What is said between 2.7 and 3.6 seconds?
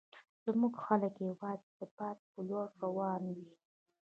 روان وي.